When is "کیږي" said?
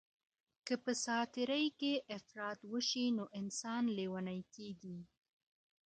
4.55-4.97